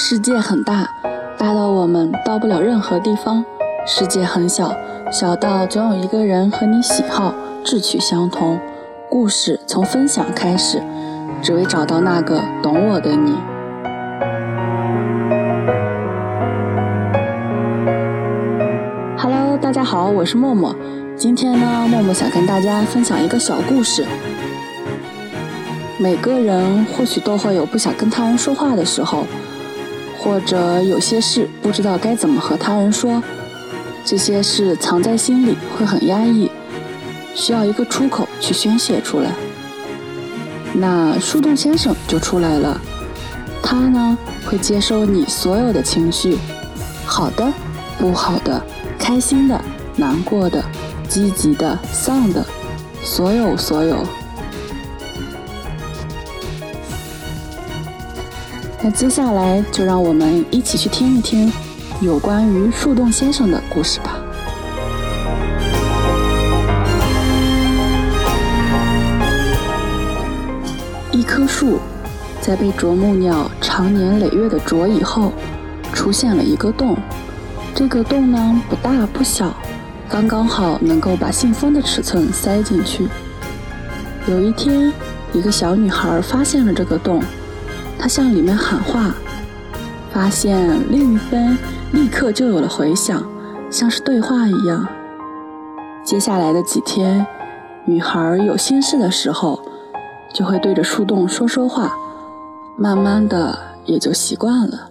[0.00, 0.88] 世界很大，
[1.36, 3.42] 大到我们到不了任何地方；
[3.84, 4.72] 世界很小，
[5.10, 7.34] 小到总有一个人和你喜好、
[7.64, 8.60] 志趣相同。
[9.10, 10.80] 故事从分享开始，
[11.42, 13.34] 只为找到那个懂我的你。
[19.18, 20.76] Hello，大家好，我是默默。
[21.16, 24.06] 今天呢，默默想跟大家分享一个小故事。
[25.98, 29.24] 每个人或许都会有不想跟他人说话的时候。
[30.18, 33.22] 或者有些事不知道该怎么和他人说，
[34.04, 36.50] 这些事藏在心里会很压抑，
[37.34, 39.30] 需要一个出口去宣泄出来。
[40.74, 42.78] 那树洞先生就出来了，
[43.62, 46.36] 他呢会接收你所有的情绪，
[47.06, 47.50] 好的、
[47.98, 48.62] 不好的、
[48.98, 49.60] 开心的、
[49.96, 50.62] 难过的、
[51.08, 52.44] 积极的、丧的，
[53.02, 54.04] 所有所有。
[58.80, 61.52] 那接下来就让我们一起去听一听
[62.00, 64.16] 有关于树洞先生的故事吧。
[71.10, 71.80] 一棵树
[72.40, 75.32] 在被啄木鸟长年累月的啄以后，
[75.92, 76.96] 出现了一个洞。
[77.74, 79.52] 这个洞呢不大不小，
[80.08, 83.08] 刚刚好能够把信封的尺寸塞进去。
[84.28, 84.92] 有一天，
[85.32, 87.20] 一个小女孩发现了这个洞。
[87.98, 89.14] 他向里面喊话，
[90.12, 91.58] 发现另一边
[91.92, 93.22] 立刻就有了回响，
[93.70, 94.86] 像是对话一样。
[96.04, 97.26] 接下来的几天，
[97.84, 99.60] 女孩有心事的时候，
[100.32, 101.94] 就会对着树洞说说话，
[102.76, 104.88] 慢慢的也就习惯了。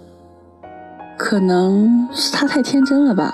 [1.17, 3.33] 可能是她太天真了吧，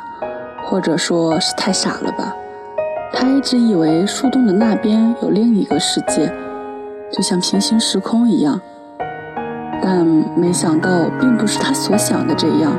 [0.65, 2.33] 或者说是太傻了吧。
[3.11, 6.33] 她一直以为树洞的那边有另一个世界，
[7.11, 8.61] 就像平行时空一样。
[9.85, 10.05] 但
[10.37, 12.71] 没想到，并不是他所想的这样。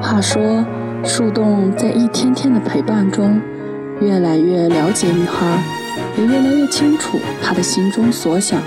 [0.00, 0.64] 话说，
[1.02, 3.40] 树洞在一天天的陪伴中，
[4.00, 5.60] 越来越了解女孩，
[6.16, 8.62] 也越来越清楚她的心中所想。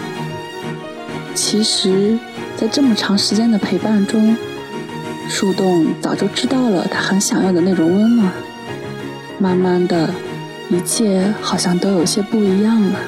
[1.34, 2.20] 其实，
[2.58, 4.36] 在这么长时间的陪伴中，
[5.30, 8.30] 树洞早就知道了她很想要的那种温暖。
[9.40, 10.10] 慢慢的，
[10.70, 13.00] 一切好像都有些不一样了。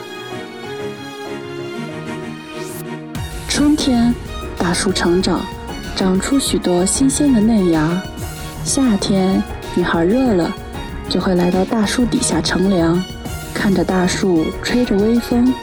[3.87, 4.13] 天，
[4.57, 5.39] 大树成长，
[5.95, 8.03] 长出许多新鲜的嫩芽。
[8.65, 9.41] 夏天，
[9.75, 10.53] 女孩热了，
[11.07, 13.01] 就会来到大树底下乘凉，
[13.53, 15.53] 看着大树吹着微风，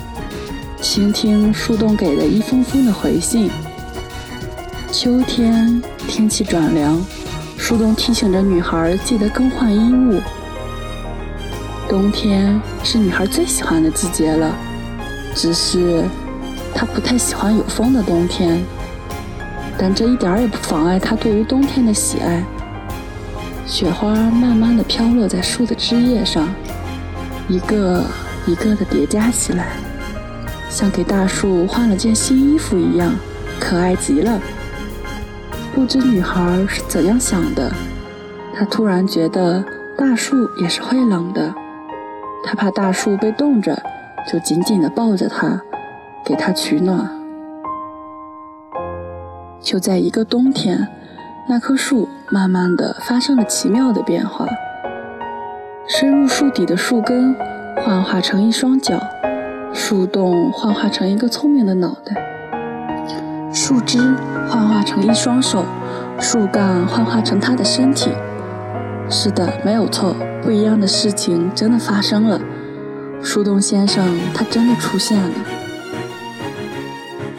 [0.80, 3.50] 倾听树洞给的一封封的回信。
[4.90, 7.04] 秋天，天气转凉，
[7.58, 10.18] 树洞提醒着女孩记得更换衣物。
[11.90, 14.56] 冬天是女孩最喜欢的季节了，
[15.34, 16.04] 只是。
[16.74, 18.62] 他不太喜欢有风的冬天，
[19.78, 22.42] 但这一点儿也不妨碍他对于冬天的喜爱。
[23.66, 26.48] 雪花慢慢的飘落在树的枝叶上，
[27.48, 28.04] 一个
[28.46, 29.68] 一个的叠加起来，
[30.68, 33.14] 像给大树换了件新衣服一样，
[33.58, 34.38] 可爱极了。
[35.74, 37.72] 不知女孩是怎样想的，
[38.54, 39.64] 她突然觉得
[39.96, 41.54] 大树也是会冷的，
[42.44, 43.82] 她怕大树被冻着，
[44.30, 45.60] 就紧紧地抱着它。
[46.24, 47.10] 给它取暖。
[49.60, 50.88] 就在一个冬天，
[51.48, 54.46] 那棵树慢慢的发生了奇妙的变化。
[55.86, 57.36] 深入树底的树根
[57.76, 58.98] 幻化成一双脚，
[59.72, 62.14] 树洞幻化成一个聪明的脑袋，
[63.52, 63.98] 树枝
[64.48, 65.64] 幻化成一双手，
[66.18, 68.10] 树干幻化成它的身体。
[69.10, 72.40] 是的，没有错，不一样的事情真的发生了。
[73.22, 75.30] 树洞先生，他真的出现了。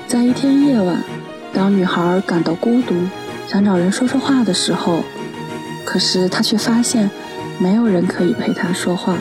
[0.08, 1.04] 在一天夜晚，
[1.52, 2.94] 当女孩感到孤独，
[3.48, 5.04] 想找人说说话的时候，
[5.84, 7.10] 可是她却发现
[7.58, 9.18] 没有人可以陪她说话。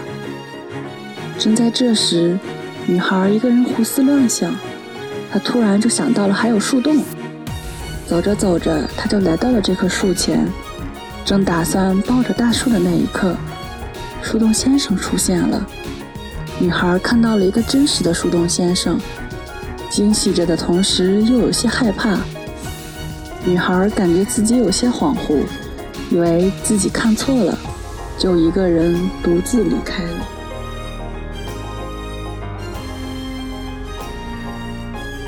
[1.38, 2.38] 正在这时，
[2.86, 4.54] 女孩一个人胡思乱想，
[5.32, 7.02] 她突然就想到了还有树洞。
[8.06, 10.46] 走着走着，她就来到了这棵树前，
[11.24, 13.34] 正打算抱着大树的那一刻，
[14.22, 15.66] 树洞先生出现了。
[16.58, 19.00] 女孩看到了一个真实的树洞先生。
[19.94, 22.18] 惊喜着的同时，又有些害怕。
[23.44, 25.44] 女孩感觉自己有些恍惚，
[26.10, 27.56] 以为自己看错了，
[28.18, 30.26] 就一个人独自离开了。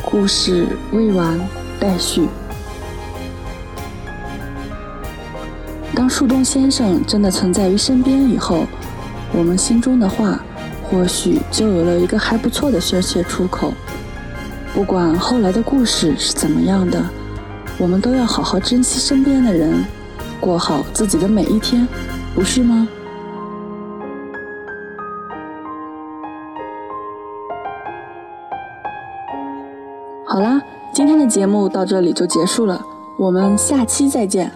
[0.05, 1.39] 故事未完
[1.79, 2.27] 待续。
[5.95, 8.67] 当树洞先生真的存在于身边以后，
[9.33, 10.41] 我们心中的话，
[10.83, 13.73] 或许就有了一个还不错的宣泄出口。
[14.77, 17.03] 不管后来的故事是怎么样的，
[17.79, 19.83] 我们都要好好珍惜身边的人，
[20.39, 21.89] 过好自己的每一天，
[22.35, 22.87] 不是吗？
[30.27, 30.61] 好啦，
[30.93, 32.85] 今天的节目到这里就结束了，
[33.17, 34.53] 我们下期再见。